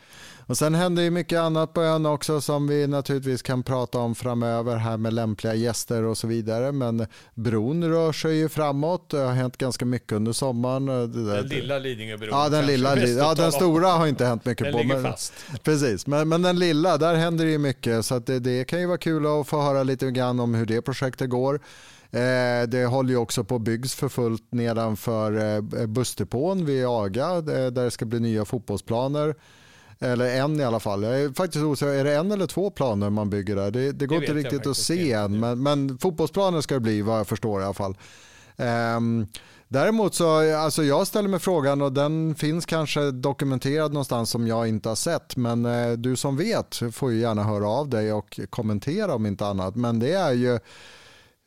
Och 0.46 0.58
sen 0.58 0.74
händer 0.74 1.02
ju 1.02 1.10
mycket 1.10 1.38
annat 1.38 1.72
på 1.72 1.82
ön 1.82 2.06
också 2.06 2.40
som 2.40 2.68
vi 2.68 2.86
naturligtvis 2.86 3.42
kan 3.42 3.62
prata 3.62 3.98
om 3.98 4.14
framöver 4.14 4.76
här 4.76 4.96
med 4.96 5.12
lämpliga 5.12 5.54
gäster 5.54 6.02
och 6.02 6.18
så 6.18 6.26
vidare. 6.26 6.72
Men 6.72 7.06
bron 7.34 7.84
rör 7.84 8.12
sig 8.12 8.36
ju 8.36 8.48
framåt. 8.48 9.10
Det 9.10 9.18
har 9.18 9.32
hänt 9.32 9.56
ganska 9.56 9.84
mycket 9.84 10.12
under 10.12 10.32
sommaren. 10.32 10.86
Den 10.86 11.46
lilla 11.46 11.78
Lidingöbron. 11.78 12.28
Ja, 12.32 12.48
den, 12.48 12.66
lilla, 12.66 12.96
ja, 12.96 13.34
den 13.34 13.52
stora 13.52 13.88
har 13.88 14.06
inte 14.06 14.24
hänt 14.24 14.44
mycket 14.44 14.64
den 14.64 14.72
på. 14.72 14.78
Ligger 14.78 14.94
men, 14.94 15.12
fast. 15.12 15.32
Precis, 15.62 16.06
men, 16.06 16.28
men 16.28 16.42
den 16.42 16.58
lilla, 16.58 16.98
där 16.98 17.14
händer 17.14 17.44
det 17.44 17.50
ju 17.50 17.58
mycket. 17.58 18.04
Så 18.04 18.18
det, 18.18 18.38
det 18.38 18.64
kan 18.64 18.80
ju 18.80 18.86
vara 18.86 18.98
kul 18.98 19.26
att 19.26 19.48
få 19.48 19.62
höra 19.62 19.82
lite 19.82 20.10
grann 20.10 20.40
om 20.40 20.54
hur 20.54 20.66
det 20.66 20.82
projektet 20.82 21.30
går. 21.30 21.60
Eh, 22.12 22.68
det 22.68 22.86
håller 22.86 23.10
ju 23.10 23.16
också 23.16 23.44
på 23.44 23.56
att 23.56 23.62
byggs 23.62 23.94
för 23.94 24.08
fullt 24.08 24.52
nedanför 24.52 25.56
eh, 25.56 25.86
bussdepån 25.86 26.64
vid 26.64 26.86
AGA 26.86 27.40
där 27.40 27.70
det 27.70 27.90
ska 27.90 28.04
bli 28.04 28.20
nya 28.20 28.44
fotbollsplaner. 28.44 29.34
Eller 30.00 30.40
en 30.40 30.60
i 30.60 30.64
alla 30.64 30.80
fall. 30.80 31.02
Jag 31.02 31.20
är 31.20 31.32
faktiskt 31.32 31.64
osäker, 31.64 31.92
är 31.92 32.04
det 32.04 32.14
en 32.14 32.32
eller 32.32 32.46
två 32.46 32.70
planer 32.70 33.10
man 33.10 33.30
bygger 33.30 33.56
där? 33.56 33.70
Det, 33.70 33.92
det 33.92 34.06
går 34.06 34.16
det 34.16 34.26
inte 34.26 34.34
riktigt 34.34 34.66
att 34.66 34.76
se 34.76 35.12
än, 35.12 35.40
men, 35.40 35.62
men 35.62 35.98
fotbollsplaner 35.98 36.60
ska 36.60 36.74
det 36.74 36.80
bli 36.80 37.02
vad 37.02 37.18
jag 37.18 37.26
förstår 37.26 37.60
i 37.60 37.64
alla 37.64 37.74
fall. 37.74 37.96
Um, 38.56 39.26
däremot 39.68 40.14
så, 40.14 40.56
alltså 40.56 40.84
jag 40.84 41.06
ställer 41.06 41.28
mig 41.28 41.40
frågan 41.40 41.82
och 41.82 41.92
den 41.92 42.34
finns 42.34 42.66
kanske 42.66 43.10
dokumenterad 43.10 43.92
någonstans 43.92 44.30
som 44.30 44.46
jag 44.46 44.68
inte 44.68 44.88
har 44.88 44.96
sett. 44.96 45.36
Men 45.36 45.66
uh, 45.66 45.92
du 45.92 46.16
som 46.16 46.36
vet 46.36 46.80
får 46.92 47.12
ju 47.12 47.20
gärna 47.20 47.44
höra 47.44 47.68
av 47.68 47.88
dig 47.88 48.12
och 48.12 48.40
kommentera 48.50 49.14
om 49.14 49.26
inte 49.26 49.46
annat. 49.46 49.76
Men 49.76 49.98
det 49.98 50.12
är 50.12 50.32
ju 50.32 50.58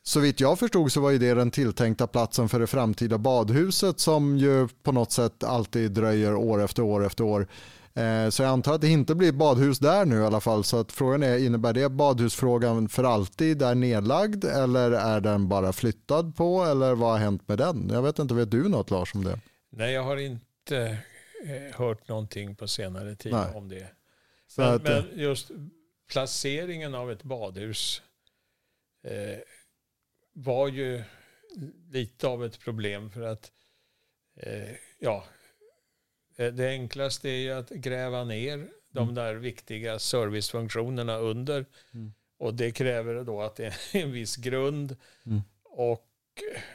så 0.06 0.20
vitt 0.20 0.40
jag 0.40 0.58
förstod 0.58 0.92
så 0.92 1.00
var 1.00 1.10
ju 1.10 1.18
det 1.18 1.34
den 1.34 1.50
tilltänkta 1.50 2.06
platsen 2.06 2.48
för 2.48 2.60
det 2.60 2.66
framtida 2.66 3.18
badhuset 3.18 4.00
som 4.00 4.38
ju 4.38 4.68
på 4.82 4.92
något 4.92 5.12
sätt 5.12 5.44
alltid 5.44 5.92
dröjer 5.92 6.34
år 6.34 6.64
efter 6.64 6.82
år 6.82 7.06
efter 7.06 7.24
år. 7.24 7.48
Eh, 7.94 8.28
så 8.28 8.42
jag 8.42 8.50
antar 8.50 8.74
att 8.74 8.80
det 8.80 8.88
inte 8.88 9.14
blir 9.14 9.32
badhus 9.32 9.78
där 9.78 10.04
nu 10.04 10.16
i 10.16 10.24
alla 10.24 10.40
fall. 10.40 10.64
Så 10.64 10.80
att 10.80 10.92
frågan 10.92 11.22
är, 11.22 11.38
innebär 11.38 11.72
det 11.72 11.88
badhusfrågan 11.88 12.88
för 12.88 13.04
alltid 13.04 13.62
är 13.62 13.74
nedlagd 13.74 14.44
eller 14.44 14.90
är 14.90 15.20
den 15.20 15.48
bara 15.48 15.72
flyttad 15.72 16.36
på 16.36 16.64
eller 16.64 16.94
vad 16.94 17.10
har 17.10 17.18
hänt 17.18 17.48
med 17.48 17.58
den? 17.58 17.90
Jag 17.92 18.02
vet 18.02 18.18
inte, 18.18 18.34
vet 18.34 18.50
du 18.50 18.68
något 18.68 18.90
Lars 18.90 19.14
om 19.14 19.24
det? 19.24 19.40
Nej, 19.70 19.92
jag 19.92 20.02
har 20.02 20.16
inte 20.16 20.98
eh, 21.44 21.76
hört 21.78 22.08
någonting 22.08 22.56
på 22.56 22.68
senare 22.68 23.16
tid 23.16 23.32
Nej. 23.32 23.54
om 23.54 23.68
det. 23.68 23.86
Men, 24.56 24.74
att, 24.74 24.82
men, 24.82 25.04
just 25.14 25.50
placeringen 26.12 26.94
av 26.94 27.10
ett 27.10 27.22
badhus 27.22 28.02
eh, 29.04 29.38
var 30.36 30.68
ju 30.68 31.02
lite 31.90 32.28
av 32.28 32.44
ett 32.44 32.60
problem 32.60 33.10
för 33.10 33.22
att 33.22 33.52
eh, 34.36 34.76
ja, 34.98 35.24
eh, 36.36 36.52
det 36.52 36.68
enklaste 36.68 37.28
är 37.28 37.36
ju 37.36 37.50
att 37.50 37.70
gräva 37.70 38.24
ner 38.24 38.68
de 38.90 39.02
mm. 39.02 39.14
där 39.14 39.34
viktiga 39.34 39.98
servicefunktionerna 39.98 41.16
under. 41.16 41.66
Mm. 41.94 42.12
Och 42.38 42.54
det 42.54 42.70
kräver 42.70 43.24
då 43.24 43.42
att 43.42 43.56
det 43.56 43.66
är 43.66 43.76
en 44.02 44.12
viss 44.12 44.36
grund. 44.36 44.96
Mm. 45.26 45.42
Och 45.64 46.06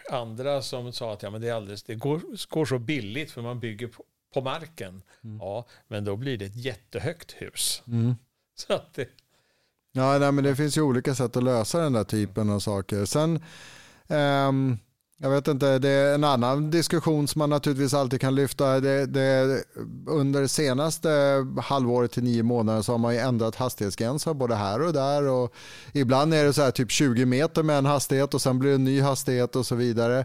andra 0.09 0.61
som 0.61 0.93
sa 0.93 1.13
att 1.13 1.23
ja, 1.23 1.29
men 1.29 1.41
det, 1.41 1.49
är 1.49 1.53
alldeles, 1.53 1.83
det 1.83 1.95
går, 1.95 2.47
går 2.49 2.65
så 2.65 2.79
billigt 2.79 3.31
för 3.31 3.41
man 3.41 3.59
bygger 3.59 3.87
på, 3.87 4.05
på 4.33 4.41
marken. 4.41 5.01
Mm. 5.23 5.37
Ja, 5.39 5.67
men 5.87 6.05
då 6.05 6.15
blir 6.15 6.37
det 6.37 6.45
ett 6.45 6.55
jättehögt 6.55 7.31
hus. 7.31 7.83
Mm. 7.87 8.15
Så 8.55 8.73
att 8.73 8.93
det, 8.93 9.09
Ja, 9.93 10.17
nej, 10.17 10.31
men 10.31 10.43
det 10.43 10.55
finns 10.55 10.77
ju 10.77 10.81
olika 10.81 11.15
sätt 11.15 11.37
att 11.37 11.43
lösa 11.43 11.79
den 11.79 11.93
där 11.93 12.03
typen 12.03 12.49
av 12.49 12.59
saker. 12.59 13.05
Sen, 13.05 13.39
um, 14.07 14.77
jag 15.17 15.29
vet 15.29 15.47
inte, 15.47 15.79
det 15.79 15.89
är 15.89 16.15
en 16.15 16.23
annan 16.23 16.71
diskussion 16.71 17.27
som 17.27 17.39
man 17.39 17.49
naturligtvis 17.49 17.93
alltid 17.93 18.21
kan 18.21 18.35
lyfta. 18.35 18.79
Det, 18.79 19.05
det, 19.05 19.63
under 20.07 20.47
senaste 20.47 21.09
halvåret 21.61 22.11
till 22.11 22.23
nio 22.23 22.43
månader 22.43 22.81
så 22.81 22.91
har 22.93 22.97
man 22.97 23.13
ju 23.13 23.19
ändrat 23.19 23.55
hastighetsgränser 23.55 24.33
både 24.33 24.55
här 24.55 24.81
och 24.81 24.93
där. 24.93 25.27
Och 25.27 25.53
ibland 25.93 26.33
är 26.33 26.43
det 26.43 26.53
så 26.53 26.61
här 26.61 26.71
typ 26.71 26.91
20 26.91 27.25
meter 27.25 27.63
med 27.63 27.77
en 27.77 27.85
hastighet 27.85 28.33
och 28.33 28.41
sen 28.41 28.59
blir 28.59 28.69
det 28.69 28.75
en 28.75 28.83
ny 28.83 29.01
hastighet 29.01 29.55
och 29.55 29.65
så 29.65 29.75
vidare. 29.75 30.19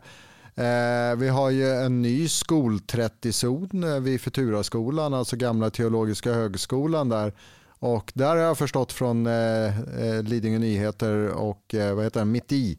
Eh, 0.55 1.17
vi 1.17 1.29
har 1.29 1.51
ju 1.51 1.71
en 1.71 2.03
ny 2.03 2.29
skol 2.29 2.79
30-zon 2.79 3.85
eh, 3.85 4.01
vid 4.01 4.21
Futuraskolan, 4.21 5.15
alltså 5.15 5.37
gamla 5.37 5.71
teologiska 5.71 6.33
högskolan 6.33 7.09
där 7.09 7.33
och 7.79 8.13
där 8.15 8.29
har 8.29 8.37
jag 8.37 8.59
förstått 8.59 8.93
från 8.93 9.27
eh, 9.27 9.81
eh, 10.01 10.23
Lidingö 10.23 10.59
Nyheter 10.59 11.29
och 11.29 11.75
eh, 11.75 11.95
vad 11.95 12.05
heter 12.05 12.21
det, 12.21 12.27
Mitt 12.27 12.53
i 12.53 12.79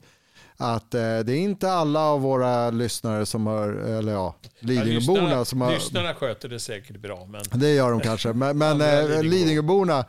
att 0.57 0.93
eh, 0.93 0.99
det 0.99 1.33
är 1.33 1.39
inte 1.39 1.71
alla 1.71 1.99
av 1.99 2.21
våra 2.21 2.69
lyssnare 2.69 3.25
som 3.25 3.47
har, 3.47 3.69
eller 3.69 4.11
ja, 4.11 4.35
Lidingöborna 4.59 5.31
ja, 5.31 5.45
som 5.45 5.61
har... 5.61 5.71
Lyssnarna 5.71 6.13
sköter 6.13 6.49
det 6.49 6.59
säkert 6.59 7.01
bra. 7.01 7.25
Men... 7.25 7.59
Det 7.59 7.73
gör 7.73 7.91
de 7.91 7.99
kanske, 7.99 8.33
men, 8.33 8.57
men 8.77 8.81
eh, 8.81 9.23
Lidingöborna 9.23 10.05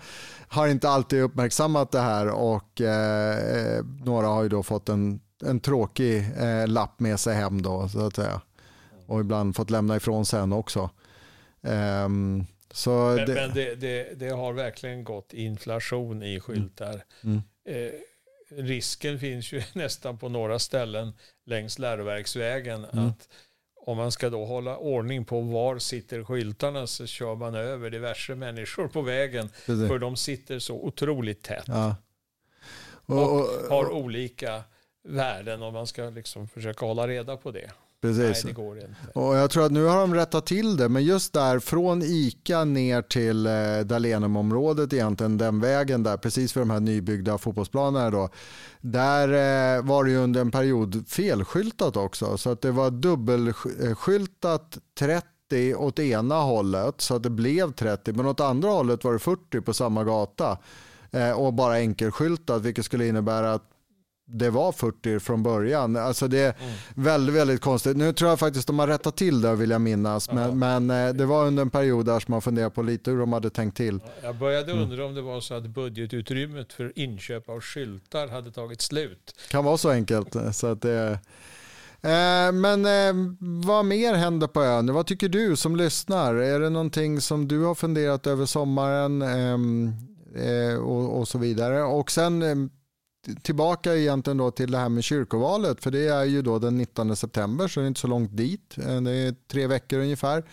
har 0.48 0.68
inte 0.68 0.88
alltid 0.88 1.22
uppmärksammat 1.22 1.90
det 1.90 2.00
här 2.00 2.28
och 2.28 2.80
eh, 2.80 3.84
några 4.04 4.26
har 4.26 4.42
ju 4.42 4.48
då 4.48 4.62
fått 4.62 4.88
en, 4.88 5.20
en 5.44 5.60
tråkig 5.60 6.26
eh, 6.38 6.66
lapp 6.66 7.00
med 7.00 7.20
sig 7.20 7.34
hem 7.34 7.62
då, 7.62 7.88
så 7.88 8.06
att 8.06 8.16
säga. 8.16 8.40
Och 9.06 9.20
ibland 9.20 9.56
fått 9.56 9.70
lämna 9.70 9.96
ifrån 9.96 10.26
sig 10.26 10.40
en 10.40 10.52
också. 10.52 10.90
Um, 11.60 12.46
så 12.70 12.90
men 12.90 13.26
det, 13.26 13.34
men 13.34 13.54
det, 13.54 13.74
det, 13.74 14.18
det, 14.18 14.28
har 14.28 14.52
verkligen 14.52 15.04
gått 15.04 15.32
inflation 15.32 16.22
i 16.22 16.40
skyltar. 16.40 17.04
Mm. 17.24 17.42
Eh, 17.64 17.92
risken 18.50 19.18
finns 19.18 19.52
ju 19.52 19.62
nästan 19.72 20.18
på 20.18 20.28
några 20.28 20.58
ställen 20.58 21.12
längs 21.46 21.78
läroverksvägen 21.78 22.84
mm. 22.84 23.06
att 23.06 23.28
om 23.88 23.96
man 23.96 24.12
ska 24.12 24.30
då 24.30 24.44
hålla 24.44 24.76
ordning 24.76 25.24
på 25.24 25.40
var 25.40 25.78
sitter 25.78 26.24
skyltarna 26.24 26.86
så 26.86 27.06
kör 27.06 27.34
man 27.34 27.54
över 27.54 27.90
diverse 27.90 28.34
människor 28.34 28.88
på 28.88 29.02
vägen. 29.02 29.48
För 29.64 29.98
de 29.98 30.16
sitter 30.16 30.58
så 30.58 30.74
otroligt 30.74 31.42
tätt. 31.42 31.64
Ja. 31.66 31.96
Och, 33.06 33.32
och, 33.32 33.40
och, 33.40 33.70
har 33.70 33.90
olika 33.90 34.62
värden 35.02 35.62
och 35.62 35.72
man 35.72 35.86
ska 35.86 36.10
liksom 36.10 36.48
försöka 36.48 36.86
hålla 36.86 37.08
reda 37.08 37.36
på 37.36 37.50
det. 37.50 37.70
Precis. 38.00 38.44
Nej, 38.44 38.52
det 38.54 38.62
går 38.62 38.76
inte. 38.76 38.96
Och 39.14 39.36
jag 39.36 39.50
tror 39.50 39.64
att 39.66 39.72
nu 39.72 39.84
har 39.84 40.00
de 40.00 40.14
rättat 40.14 40.46
till 40.46 40.76
det, 40.76 40.88
men 40.88 41.04
just 41.04 41.32
där 41.32 41.58
från 41.58 42.02
ICA 42.02 42.64
ner 42.64 43.02
till 43.02 43.46
eh, 43.46 43.52
Dalenumområdet 43.84 44.92
egentligen, 44.92 45.38
den 45.38 45.60
vägen 45.60 46.02
där, 46.02 46.16
precis 46.16 46.52
för 46.52 46.60
de 46.60 46.70
här 46.70 46.80
nybyggda 46.80 47.38
fotbollsplanerna 47.38 48.10
då, 48.10 48.28
där 48.80 49.28
eh, 49.28 49.82
var 49.82 50.04
det 50.04 50.10
ju 50.10 50.16
under 50.16 50.40
en 50.40 50.50
period 50.50 51.04
felskyltat 51.08 51.96
också, 51.96 52.36
så 52.36 52.50
att 52.50 52.60
det 52.60 52.70
var 52.70 52.90
dubbelskyltat 52.90 54.78
30 54.98 55.74
åt 55.74 55.98
ena 55.98 56.34
hållet 56.34 57.00
så 57.00 57.16
att 57.16 57.22
det 57.22 57.30
blev 57.30 57.72
30, 57.72 58.12
men 58.12 58.26
åt 58.26 58.40
andra 58.40 58.68
hållet 58.68 59.04
var 59.04 59.12
det 59.12 59.18
40 59.18 59.60
på 59.60 59.74
samma 59.74 60.04
gata 60.04 60.58
eh, 61.10 61.32
och 61.32 61.54
bara 61.54 61.78
enkelskyltat, 61.78 62.62
vilket 62.62 62.84
skulle 62.84 63.06
innebära 63.06 63.52
att 63.52 63.70
det 64.30 64.50
var 64.50 64.72
40 64.72 65.20
från 65.20 65.42
början. 65.42 65.96
Alltså 65.96 66.28
det 66.28 66.38
är 66.38 66.54
mm. 66.60 66.74
väldigt, 66.94 67.34
väldigt 67.34 67.60
konstigt. 67.60 67.96
Nu 67.96 68.12
tror 68.12 68.30
jag 68.30 68.38
faktiskt 68.38 68.66
de 68.66 68.78
har 68.78 68.86
rättat 68.86 69.16
till 69.16 69.40
det 69.40 69.54
vill 69.54 69.70
jag 69.70 69.80
minnas. 69.80 70.32
Men, 70.32 70.58
men, 70.58 70.90
eh, 70.90 71.14
det 71.14 71.26
var 71.26 71.46
under 71.46 71.62
en 71.62 71.70
period 71.70 72.06
där 72.06 72.20
som 72.20 72.32
man 72.32 72.42
funderade 72.42 72.70
på 72.70 72.82
lite 72.82 73.10
hur 73.10 73.18
de 73.18 73.32
hade 73.32 73.50
tänkt 73.50 73.76
till. 73.76 74.00
Jag 74.22 74.36
började 74.36 74.72
mm. 74.72 74.84
undra 74.84 74.96
mm. 74.96 75.06
om 75.06 75.14
det 75.14 75.22
var 75.22 75.40
så 75.40 75.54
att 75.54 75.66
budgetutrymmet 75.66 76.72
för 76.72 76.92
inköp 76.98 77.48
av 77.48 77.60
skyltar 77.60 78.28
hade 78.28 78.52
tagit 78.52 78.80
slut. 78.80 79.34
Kan 79.50 79.64
vara 79.64 79.76
så 79.76 79.90
enkelt. 79.90 80.36
Så 80.52 80.66
att 80.66 80.82
det, 80.82 81.18
eh, 82.02 82.52
men 82.52 82.86
eh, 82.86 83.34
vad 83.66 83.84
mer 83.84 84.14
händer 84.14 84.46
på 84.46 84.62
ön? 84.62 84.94
Vad 84.94 85.06
tycker 85.06 85.28
du 85.28 85.56
som 85.56 85.76
lyssnar? 85.76 86.34
Är 86.34 86.60
det 86.60 86.70
någonting 86.70 87.20
som 87.20 87.48
du 87.48 87.64
har 87.64 87.74
funderat 87.74 88.26
över 88.26 88.46
sommaren 88.46 89.22
ehm, 89.22 89.92
och, 90.80 91.18
och 91.18 91.28
så 91.28 91.38
vidare? 91.38 91.82
Och 91.82 92.10
sen 92.10 92.70
tillbaka 93.42 93.96
egentligen 93.96 94.36
då 94.36 94.50
till 94.50 94.70
det 94.70 94.78
här 94.78 94.88
med 94.88 95.04
kyrkovalet, 95.04 95.82
för 95.82 95.90
det 95.90 96.08
är 96.08 96.24
ju 96.24 96.42
då 96.42 96.58
den 96.58 96.76
19 96.76 97.16
september, 97.16 97.68
så 97.68 97.80
det 97.80 97.86
är 97.86 97.88
inte 97.88 98.00
så 98.00 98.06
långt 98.06 98.36
dit. 98.36 98.78
Eh, 98.78 99.00
det 99.00 99.10
är 99.10 99.34
tre 99.50 99.66
veckor 99.66 99.98
ungefär. 99.98 100.44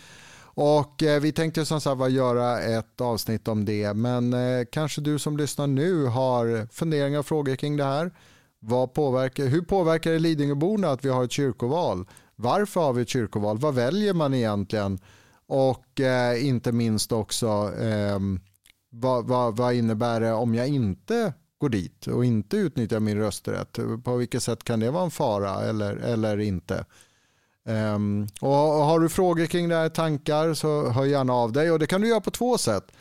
Och 0.58 1.02
eh, 1.02 1.20
vi 1.20 1.32
tänkte 1.32 1.64
som 1.64 1.80
sagt 1.80 2.10
göra 2.10 2.60
ett 2.60 3.00
avsnitt 3.00 3.48
om 3.48 3.64
det, 3.64 3.94
men 3.94 4.32
eh, 4.32 4.64
kanske 4.72 5.00
du 5.00 5.18
som 5.18 5.36
lyssnar 5.36 5.66
nu 5.66 6.04
har 6.04 6.68
funderingar 6.72 7.18
och 7.18 7.26
frågor 7.26 7.56
kring 7.56 7.76
det 7.76 7.84
här. 7.84 8.12
Vad 8.58 8.94
påverkar, 8.94 9.46
hur 9.46 9.62
påverkar 9.62 10.12
det 10.12 10.18
Lidingöborna 10.18 10.90
att 10.90 11.04
vi 11.04 11.08
har 11.08 11.24
ett 11.24 11.32
kyrkoval? 11.32 12.06
Varför 12.36 12.80
har 12.80 12.92
vi 12.92 13.02
ett 13.02 13.08
kyrkoval? 13.08 13.58
Vad 13.58 13.74
väljer 13.74 14.14
man 14.14 14.34
egentligen? 14.34 14.98
Och 15.46 16.00
eh, 16.00 16.46
inte 16.46 16.72
minst 16.72 17.12
också 17.12 17.72
eh, 17.80 18.18
vad, 18.90 19.26
vad, 19.26 19.56
vad 19.56 19.74
innebär 19.74 20.20
det 20.20 20.32
om 20.32 20.54
jag 20.54 20.68
inte 20.68 21.32
går 21.58 21.68
dit 21.68 22.06
och 22.06 22.24
inte 22.24 22.56
utnyttjar 22.56 23.00
min 23.00 23.18
rösträtt. 23.18 23.78
På 24.04 24.16
vilket 24.16 24.42
sätt 24.42 24.64
kan 24.64 24.80
det 24.80 24.90
vara 24.90 25.04
en 25.04 25.10
fara 25.10 25.64
eller, 25.64 25.96
eller 25.96 26.40
inte? 26.40 26.84
Um, 27.68 28.28
och 28.40 28.50
har 28.50 29.00
du 29.00 29.08
frågor 29.08 29.46
kring 29.46 29.68
det 29.68 29.74
här, 29.74 29.88
tankar, 29.88 30.54
så 30.54 30.88
hör 30.88 31.04
gärna 31.04 31.32
av 31.32 31.52
dig. 31.52 31.70
Och 31.70 31.78
Det 31.78 31.86
kan 31.86 32.00
du 32.00 32.08
göra 32.08 32.20
på 32.20 32.30
två 32.30 32.58
sätt. 32.58 32.92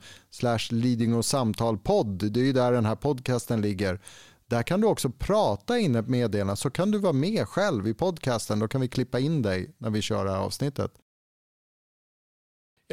lidingåsamtalpodd, 0.71 2.33
det 2.33 2.41
är 2.41 2.45
ju 2.45 2.53
där 2.53 2.73
den 2.73 2.85
här 2.85 2.97
podcasten 2.97 3.61
ligger. 3.61 4.01
Där 4.47 4.63
kan 4.63 4.81
du 4.81 4.87
också 4.87 5.11
prata 5.11 5.79
in 5.79 5.95
ett 5.97 6.09
meddelande 6.09 6.57
så 6.57 6.71
kan 6.71 6.91
du 6.91 6.99
vara 6.99 7.13
med 7.13 7.49
själv 7.49 7.89
i 7.89 7.95
podcasten. 7.95 8.59
Då 8.59 8.69
kan 8.69 8.81
vi 8.81 8.89
klippa 8.89 9.19
in 9.19 9.43
dig 9.43 9.75
när 9.79 9.91
vi 9.91 10.03
kör 10.03 10.25
det 10.25 10.31
här 10.31 10.39
avsnittet. 10.39 10.93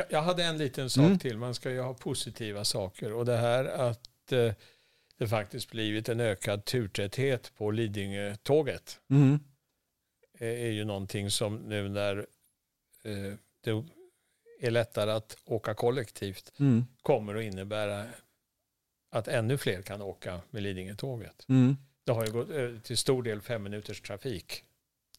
Jag 0.09 0.21
hade 0.21 0.43
en 0.43 0.57
liten 0.57 0.89
sak 0.89 1.05
mm. 1.05 1.19
till. 1.19 1.37
Man 1.37 1.55
ska 1.55 1.71
ju 1.71 1.81
ha 1.81 1.93
positiva 1.93 2.65
saker. 2.65 3.13
Och 3.13 3.25
det 3.25 3.37
här 3.37 3.65
att 3.65 4.31
eh, 4.31 4.53
det 5.17 5.27
faktiskt 5.27 5.71
blivit 5.71 6.09
en 6.09 6.19
ökad 6.19 6.65
turtäthet 6.65 7.51
på 7.57 7.71
Lidingö-tåget. 7.71 8.99
Mm. 9.09 9.39
är 10.39 10.71
ju 10.71 10.85
någonting 10.85 11.31
som 11.31 11.55
nu 11.55 11.89
när 11.89 12.17
eh, 13.03 13.33
det 13.63 13.83
är 14.59 14.71
lättare 14.71 15.11
att 15.11 15.37
åka 15.45 15.73
kollektivt 15.73 16.51
mm. 16.59 16.85
kommer 17.01 17.35
att 17.35 17.43
innebära 17.43 18.05
att 19.11 19.27
ännu 19.27 19.57
fler 19.57 19.81
kan 19.81 20.01
åka 20.01 20.41
med 20.49 20.63
Lidingö-tåget. 20.63 21.45
Mm. 21.49 21.77
Det 22.05 22.11
har 22.11 22.25
ju 22.25 22.31
gått 22.31 22.49
eh, 22.49 22.81
till 22.83 22.97
stor 22.97 23.23
del 23.23 23.41
fem 23.41 23.63
minuters 23.63 24.01
trafik. 24.01 24.63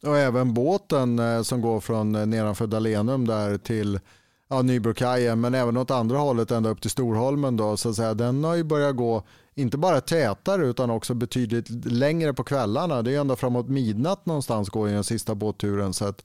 Och 0.02 0.18
även 0.18 0.54
båten 0.54 1.18
eh, 1.18 1.42
som 1.42 1.60
går 1.60 1.80
från 1.80 2.14
eh, 2.14 2.26
nedanför 2.26 2.66
Dalenum 2.66 3.26
där 3.26 3.58
till 3.58 4.00
ja, 4.48 4.62
Nybrokajen 4.62 5.40
men 5.40 5.54
även 5.54 5.76
åt 5.76 5.90
andra 5.90 6.18
hållet 6.18 6.50
ända 6.50 6.70
upp 6.70 6.80
till 6.80 6.90
Storholmen 6.90 7.56
då, 7.56 7.76
så 7.76 7.88
att 7.88 7.96
säga, 7.96 8.14
den 8.14 8.44
har 8.44 8.54
ju 8.54 8.64
börjat 8.64 8.96
gå 8.96 9.22
inte 9.58 9.78
bara 9.78 10.00
tätare 10.00 10.66
utan 10.66 10.90
också 10.90 11.14
betydligt 11.14 11.70
längre 11.84 12.34
på 12.34 12.44
kvällarna. 12.44 13.02
Det 13.02 13.14
är 13.14 13.20
ända 13.20 13.36
framåt 13.36 13.68
midnatt 13.68 14.26
någonstans 14.26 14.68
går 14.68 14.88
i 14.88 14.92
den 14.92 15.04
sista 15.04 15.34
båtturen. 15.34 15.94
Så 15.94 16.04
att, 16.04 16.24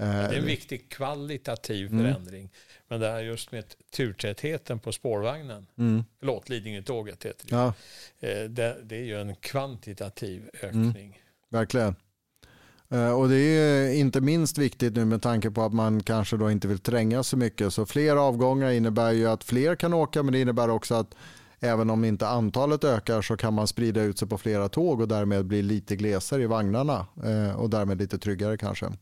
eh, 0.00 0.06
det 0.06 0.12
är 0.12 0.32
en 0.32 0.46
viktig 0.46 0.88
kvalitativ 0.88 1.86
mm. 1.86 2.04
förändring. 2.04 2.50
Men 2.88 3.00
det 3.00 3.10
här 3.10 3.20
just 3.20 3.52
med 3.52 3.64
turtätheten 3.96 4.78
på 4.78 4.92
spårvagnen, 4.92 5.66
mm. 5.78 6.04
förlåt 6.18 6.48
Lidingö-tåget 6.48 7.24
heter 7.24 7.46
det. 7.48 7.56
Ja. 7.56 7.66
Eh, 8.20 8.44
det, 8.44 8.76
det, 8.82 8.96
är 8.96 9.04
ju 9.04 9.20
en 9.20 9.34
kvantitativ 9.34 10.50
ökning. 10.62 11.06
Mm. 11.06 11.12
Verkligen. 11.48 11.94
Eh, 12.88 13.12
och 13.12 13.28
det 13.28 13.36
är 13.36 13.94
inte 13.94 14.20
minst 14.20 14.58
viktigt 14.58 14.96
nu 14.96 15.04
med 15.04 15.22
tanke 15.22 15.50
på 15.50 15.62
att 15.62 15.72
man 15.72 16.02
kanske 16.02 16.36
då 16.36 16.50
inte 16.50 16.68
vill 16.68 16.78
tränga 16.78 17.22
så 17.22 17.36
mycket. 17.36 17.74
Så 17.74 17.86
fler 17.86 18.16
avgångar 18.16 18.70
innebär 18.70 19.12
ju 19.12 19.26
att 19.26 19.44
fler 19.44 19.76
kan 19.76 19.94
åka 19.94 20.22
men 20.22 20.32
det 20.32 20.40
innebär 20.40 20.70
också 20.70 20.94
att 20.94 21.14
även 21.64 21.90
om 21.90 22.04
inte 22.04 22.28
antalet 22.28 22.84
ökar 22.84 23.22
så 23.22 23.36
kan 23.36 23.54
man 23.54 23.66
sprida 23.66 24.02
ut 24.02 24.18
sig 24.18 24.28
på 24.28 24.38
flera 24.38 24.68
tåg 24.68 25.00
och 25.00 25.08
därmed 25.08 25.46
bli 25.46 25.62
lite 25.62 25.96
glesare 25.96 26.42
i 26.42 26.46
vagnarna 26.46 27.06
eh, 27.24 27.56
och 27.56 27.70
därmed 27.70 27.98
lite 27.98 28.18
tryggare 28.18 28.56
kanske. 28.56 28.92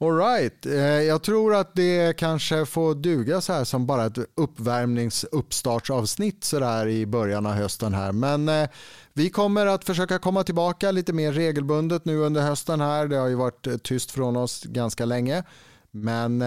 Alright, 0.00 0.66
eh, 0.66 0.82
jag 0.82 1.22
tror 1.22 1.54
att 1.54 1.74
det 1.74 2.16
kanske 2.16 2.66
får 2.66 2.94
duga 2.94 3.40
så 3.40 3.52
här 3.52 3.64
som 3.64 3.86
bara 3.86 4.06
ett 4.06 4.18
uppvärmningsuppstartsavsnitt 4.34 6.44
så 6.44 6.58
där 6.58 6.88
i 6.88 7.06
början 7.06 7.46
av 7.46 7.52
hösten 7.52 7.94
här. 7.94 8.12
Men 8.12 8.48
eh, 8.48 8.68
vi 9.12 9.30
kommer 9.30 9.66
att 9.66 9.84
försöka 9.84 10.18
komma 10.18 10.44
tillbaka 10.44 10.90
lite 10.90 11.12
mer 11.12 11.32
regelbundet 11.32 12.04
nu 12.04 12.18
under 12.18 12.42
hösten 12.42 12.80
här. 12.80 13.08
Det 13.08 13.16
har 13.16 13.28
ju 13.28 13.34
varit 13.34 13.82
tyst 13.82 14.10
från 14.10 14.36
oss 14.36 14.62
ganska 14.62 15.04
länge. 15.04 15.44
Men 16.04 16.42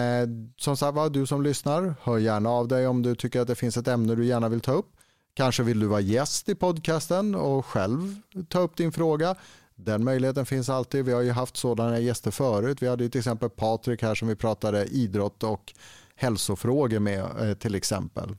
som 0.56 0.76
sagt 0.76 0.94
var, 0.94 1.10
du 1.10 1.26
som 1.26 1.42
lyssnar, 1.42 1.94
hör 2.02 2.18
gärna 2.18 2.50
av 2.50 2.68
dig 2.68 2.86
om 2.86 3.02
du 3.02 3.14
tycker 3.14 3.40
att 3.40 3.48
det 3.48 3.54
finns 3.54 3.76
ett 3.76 3.88
ämne 3.88 4.14
du 4.14 4.26
gärna 4.26 4.48
vill 4.48 4.60
ta 4.60 4.72
upp. 4.72 4.96
Kanske 5.34 5.62
vill 5.62 5.80
du 5.80 5.86
vara 5.86 6.00
gäst 6.00 6.48
i 6.48 6.54
podcasten 6.54 7.34
och 7.34 7.66
själv 7.66 8.14
ta 8.48 8.60
upp 8.60 8.76
din 8.76 8.92
fråga. 8.92 9.36
Den 9.74 10.04
möjligheten 10.04 10.46
finns 10.46 10.68
alltid. 10.68 11.04
Vi 11.04 11.12
har 11.12 11.20
ju 11.20 11.30
haft 11.30 11.56
sådana 11.56 11.98
gäster 11.98 12.30
förut. 12.30 12.82
Vi 12.82 12.88
hade 12.88 13.08
till 13.08 13.18
exempel 13.18 13.50
Patrik 13.50 14.02
här 14.02 14.14
som 14.14 14.28
vi 14.28 14.36
pratade 14.36 14.84
idrott 14.84 15.42
och 15.42 15.72
hälsofrågor 16.14 16.98
med 16.98 17.20
eh, 17.40 17.54
till 17.54 17.74
exempel. 17.74 18.36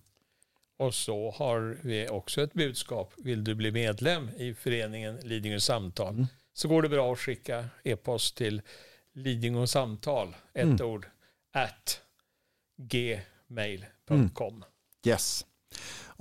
Och 0.79 0.93
så 0.93 1.31
har 1.31 1.77
vi 1.81 2.09
också 2.09 2.41
ett 2.41 2.53
budskap. 2.53 3.13
Vill 3.17 3.43
du 3.43 3.55
bli 3.55 3.71
medlem 3.71 4.29
i 4.29 4.53
föreningen 4.53 5.15
Lidingö 5.23 5.59
Samtal 5.59 6.13
mm. 6.13 6.27
så 6.53 6.67
går 6.67 6.81
det 6.81 6.89
bra 6.89 7.13
att 7.13 7.19
skicka 7.19 7.65
e-post 7.83 8.37
till 8.37 8.61
Lidingö 9.13 9.67
Samtal, 9.67 10.35
ett 10.53 10.63
mm. 10.63 10.85
ord, 10.85 11.07
at 11.53 12.01
gmail.com. 12.77 14.55
Mm. 14.55 14.63
Yes 15.05 15.45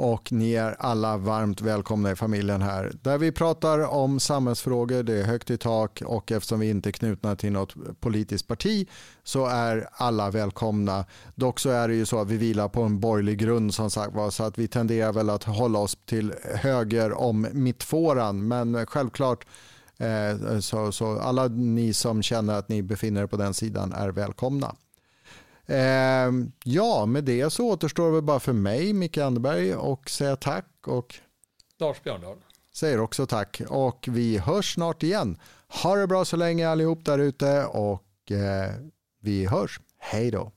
och 0.03 0.33
ni 0.33 0.53
är 0.53 0.77
alla 0.79 1.17
varmt 1.17 1.61
välkomna 1.61 2.11
i 2.11 2.17
familjen 2.17 2.63
här 2.63 2.93
där 3.03 3.19
vi 3.19 3.33
pratar 3.33 3.79
om 3.91 4.21
samhällsfrågor, 4.21 5.03
det 5.03 5.21
är 5.21 5.25
högt 5.25 5.51
i 5.51 5.59
tak 5.59 6.03
och 6.07 6.33
eftersom 6.33 6.61
vi 6.61 6.71
inte 6.71 6.89
är 6.89 6.93
knutna 6.93 7.37
till 7.37 7.53
något 7.53 7.75
politiskt 8.01 8.49
parti 8.49 8.89
så 9.23 9.47
är 9.47 9.89
alla 9.93 10.31
välkomna. 10.31 11.05
Dock 11.35 11.59
så 11.61 11.71
är 11.71 11.89
det 11.89 11.95
ju 11.95 12.07
så 12.07 12.21
att 12.21 12.29
vi 12.29 12.37
vilar 12.37 12.69
på 12.69 12.83
en 12.83 13.01
borgerlig 13.01 13.39
grund 13.39 13.75
som 13.75 13.91
sagt 13.91 14.15
var 14.15 14.31
så 14.31 14.45
att 14.45 14.59
vi 14.59 14.69
tenderar 14.69 15.13
väl 15.13 15.31
att 15.31 15.45
hålla 15.45 15.79
oss 15.79 15.99
till 16.05 16.35
höger 16.55 17.13
om 17.13 17.47
mittfåran 17.53 18.49
men 18.49 18.87
självklart 18.87 19.47
så, 20.61 20.93
så 20.93 21.19
alla 21.19 21.49
ni 21.49 21.95
som 21.95 22.23
känner 22.23 22.55
att 22.55 22.69
ni 22.69 22.83
befinner 22.83 23.23
er 23.23 23.27
på 23.27 23.37
den 23.37 23.55
sidan 23.55 23.93
är 23.93 24.09
välkomna. 24.09 24.75
Eh, 25.67 26.33
ja, 26.65 27.07
med 27.07 27.25
det 27.25 27.51
så 27.51 27.67
återstår 27.67 28.13
det 28.13 28.23
bara 28.23 28.41
för 28.41 28.53
mig, 28.53 28.93
Micke 28.93 29.19
Anderberg, 29.19 29.75
och 29.75 30.11
säga 30.11 30.37
tack. 30.37 30.67
Och 30.87 31.15
Lars 31.79 32.03
Björndal. 32.03 32.37
Säger 32.75 33.01
också 33.01 33.27
tack. 33.27 33.63
Och 33.69 34.09
vi 34.11 34.39
hörs 34.39 34.75
snart 34.75 35.03
igen. 35.03 35.39
Ha 35.83 35.97
det 35.97 36.07
bra 36.07 36.25
så 36.25 36.37
länge 36.37 36.69
allihop 36.69 37.05
där 37.05 37.19
ute 37.19 37.65
och 37.65 38.33
eh, 38.33 38.75
vi 39.21 39.47
hörs. 39.47 39.81
Hej 39.99 40.31
då. 40.31 40.53